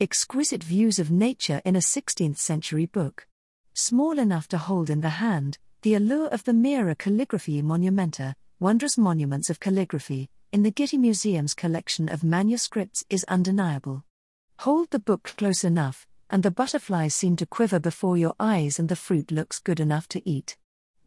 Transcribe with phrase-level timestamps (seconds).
[0.00, 3.26] Exquisite views of nature in a 16th century book.
[3.74, 8.96] Small enough to hold in the hand, the allure of the Mira Calligraphiae Monumenta, wondrous
[8.96, 14.04] monuments of calligraphy, in the Getty Museum's collection of manuscripts is undeniable.
[14.60, 18.88] Hold the book close enough, and the butterflies seem to quiver before your eyes, and
[18.88, 20.56] the fruit looks good enough to eat.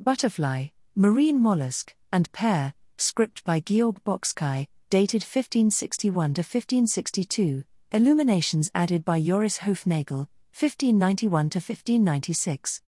[0.01, 0.67] Butterfly,
[0.97, 9.21] Marine Mollusk, and Pear, script by Georg Bocskai, dated 1561 to 1562, illuminations added by
[9.21, 12.81] Joris Hoefnagel, 1591 to 1596.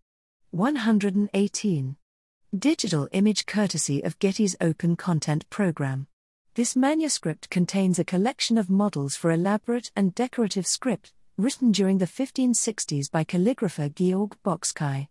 [0.52, 1.96] 118.
[2.58, 6.08] Digital image courtesy of Getty's Open Content Program.
[6.56, 12.06] This manuscript contains a collection of models for elaborate and decorative script, written during the
[12.06, 15.08] 1560s by calligrapher Georg Bocskai.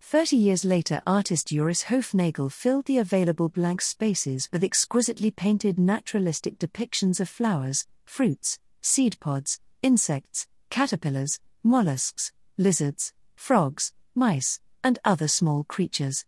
[0.00, 6.58] Thirty years later, artist Joris Hoefnagel filled the available blank spaces with exquisitely painted naturalistic
[6.58, 15.62] depictions of flowers, fruits, seed pods, insects, caterpillars, mollusks, lizards, frogs, mice, and other small
[15.62, 16.24] creatures.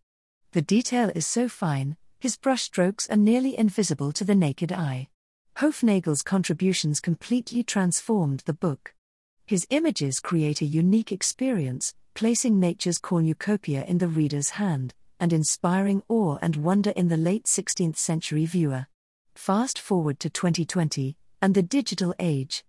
[0.53, 5.09] The detail is so fine, his brushstrokes are nearly invisible to the naked eye.
[5.56, 8.95] Hoefnagel's contributions completely transformed the book.
[9.45, 16.05] His images create a unique experience, placing nature's cornucopia in the reader's hand, and inspiring
[16.09, 18.86] awe and wonder in the late 16th century viewer.
[19.34, 22.62] Fast forward to 2020, and the digital age.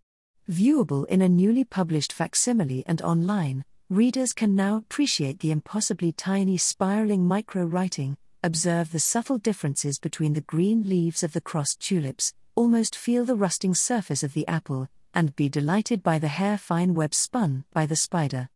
[0.49, 6.57] Viewable in a newly published facsimile and online, readers can now appreciate the impossibly tiny
[6.57, 12.33] spiraling micro writing, observe the subtle differences between the green leaves of the crossed tulips,
[12.55, 16.93] almost feel the rusting surface of the apple, and be delighted by the hair fine
[16.93, 18.49] web spun by the spider.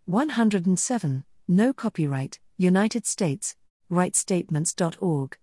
[0.07, 3.57] 107, No copyright, United States,
[3.91, 5.37] rightstatements.org.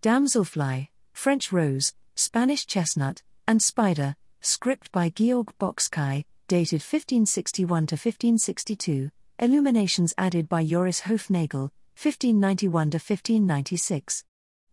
[0.00, 9.10] Damselfly, French Rose, Spanish Chestnut, and Spider, script by Georg Bocskai, dated 1561 to 1562,
[9.38, 14.24] illuminations added by Joris Hoefnagel, 1591 to 1596.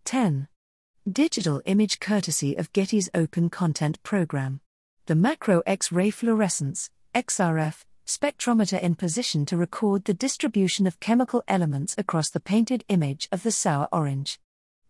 [0.06, 0.47] 10.
[1.09, 4.59] Digital image courtesy of Getty's Open Content Program.
[5.06, 11.44] The Macro X ray fluorescence, XRF, spectrometer in position to record the distribution of chemical
[11.48, 14.39] elements across the painted image of the sour orange.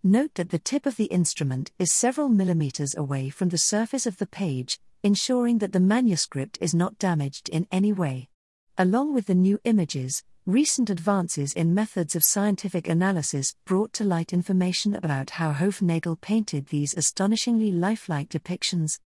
[0.03, 4.17] Note that the tip of the instrument is several millimeters away from the surface of
[4.17, 8.29] the page, ensuring that the manuscript is not damaged in any way.
[8.77, 14.33] Along with the new images, recent advances in methods of scientific analysis brought to light
[14.33, 18.99] information about how Hoefnagel painted these astonishingly lifelike depictions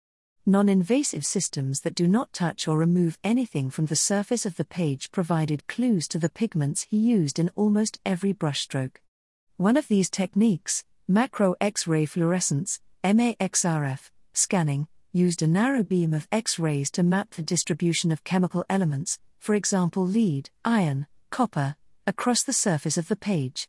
[0.50, 4.64] non invasive systems that do not touch or remove anything from the surface of the
[4.64, 8.96] page provided clues to the pigments he used in almost every brushstroke.
[9.58, 16.30] One of these techniques, macro X ray fluorescence, MAXRF, scanning, used a narrow beam of
[16.32, 22.42] X rays to map the distribution of chemical elements, for example lead, iron, copper, across
[22.42, 23.68] the surface of the page.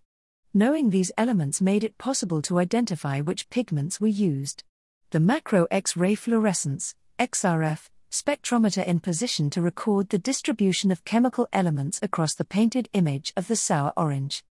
[0.55, 4.63] Knowing these elements made it possible to identify which pigments were used.
[5.11, 11.49] The macro X ray fluorescence, XRF, spectrometer in position to record the distribution of chemical
[11.51, 14.45] elements across the painted image of the sour orange.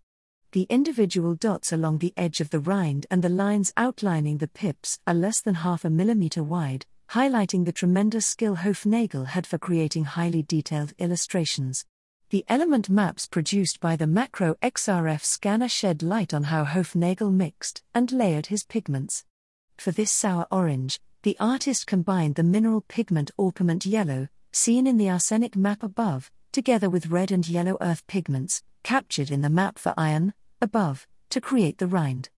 [0.57, 4.99] the individual dots along the edge of the rind and the lines outlining the pips
[5.07, 10.05] are less than half a millimeter wide, highlighting the tremendous skill Hoefnagel had for creating
[10.05, 11.85] highly detailed illustrations.
[12.31, 17.83] The element maps produced by the macro XRF scanner shed light on how Hoefnagel mixed
[17.95, 19.27] and layered his pigments.
[19.78, 25.11] For this sour orange, the artist combined the mineral pigment orpiment yellow, seen in the
[25.11, 29.93] arsenic map above, together with red and yellow earth pigments, captured in the map for
[29.96, 32.31] iron, above, to create the rind.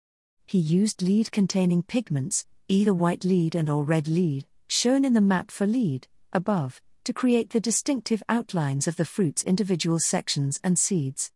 [0.46, 5.20] He used lead containing pigments, either white lead and or red lead, shown in the
[5.20, 10.78] map for lead, above, to create the distinctive outlines of the fruit's individual sections and
[10.78, 11.30] seeds.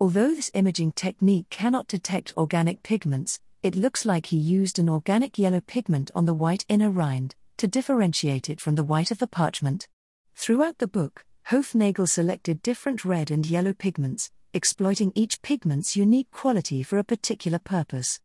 [0.00, 5.38] Although this imaging technique cannot detect organic pigments, it looks like he used an organic
[5.38, 9.26] yellow pigment on the white inner rind, to differentiate it from the white of the
[9.26, 9.88] parchment.
[10.34, 16.82] Throughout the book, Hoefnagel selected different red and yellow pigments, exploiting each pigment's unique quality
[16.82, 18.20] for a particular purpose.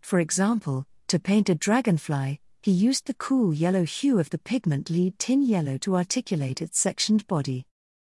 [0.00, 4.90] For example, to paint a dragonfly, he used the cool yellow hue of the pigment
[4.90, 7.66] lead tin yellow to articulate its sectioned body.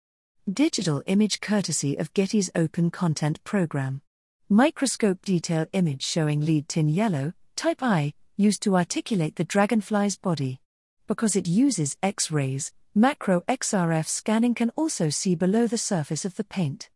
[0.54, 4.02] Digital image courtesy of Getty's Open Content Program.
[4.48, 10.62] Microscope detail image showing lead tin yellow, type I, used to articulate the dragonfly's body.
[11.06, 16.38] Because it uses X rays, macro XRF scanning can also see below the surface of
[16.38, 16.90] the paint.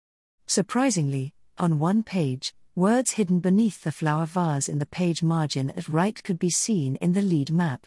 [0.48, 5.90] Surprisingly, on one page, words hidden beneath the flower vase in the page margin at
[5.90, 7.86] right could be seen in the lead map.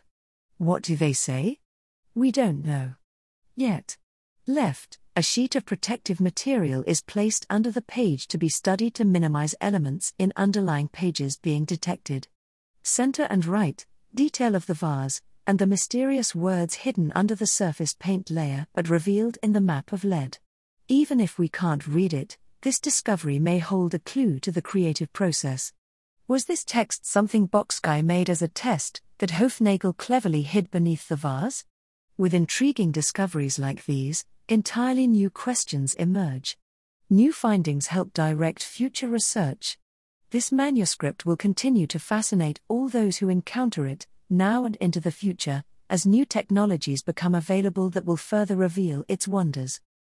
[0.58, 1.60] What do they say?
[2.14, 2.96] We don't know.
[3.56, 3.96] Yet.
[4.46, 9.04] Left, a sheet of protective material is placed under the page to be studied to
[9.04, 12.26] minimize elements in underlying pages being detected
[12.82, 17.94] center and right, detail of the vase, and the mysterious words hidden under the surface
[17.98, 20.38] paint layer but revealed in the map of lead.
[20.88, 25.12] Even if we can't read it, this discovery may hold a clue to the creative
[25.12, 25.72] process.
[26.26, 31.16] Was this text something Bocskai made as a test that Hoefnagel cleverly hid beneath the
[31.16, 31.64] vase?
[32.18, 36.58] With intriguing discoveries like these, entirely new questions emerge.
[37.08, 39.78] New findings help direct future research.
[40.30, 45.10] This manuscript will continue to fascinate all those who encounter it, now and into the
[45.10, 49.80] future, as new technologies become available that will further reveal its wonders.